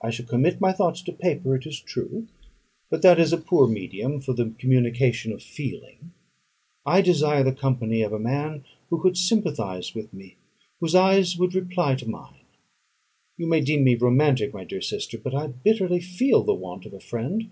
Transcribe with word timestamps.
I 0.00 0.10
shall 0.10 0.24
commit 0.24 0.60
my 0.60 0.72
thoughts 0.72 1.02
to 1.02 1.12
paper, 1.12 1.56
it 1.56 1.66
is 1.66 1.80
true; 1.80 2.28
but 2.90 3.02
that 3.02 3.18
is 3.18 3.32
a 3.32 3.36
poor 3.38 3.66
medium 3.66 4.20
for 4.20 4.32
the 4.32 4.54
communication 4.56 5.32
of 5.32 5.42
feeling. 5.42 6.12
I 6.86 7.00
desire 7.00 7.42
the 7.42 7.50
company 7.52 8.02
of 8.02 8.12
a 8.12 8.20
man 8.20 8.62
who 8.88 9.02
could 9.02 9.16
sympathise 9.16 9.96
with 9.96 10.14
me; 10.14 10.36
whose 10.78 10.94
eyes 10.94 11.36
would 11.36 11.56
reply 11.56 11.96
to 11.96 12.08
mine. 12.08 12.44
You 13.36 13.48
may 13.48 13.60
deem 13.60 13.82
me 13.82 13.96
romantic, 13.96 14.54
my 14.54 14.62
dear 14.62 14.80
sister, 14.80 15.18
but 15.18 15.34
I 15.34 15.48
bitterly 15.48 15.98
feel 15.98 16.44
the 16.44 16.54
want 16.54 16.86
of 16.86 16.94
a 16.94 17.00
friend. 17.00 17.50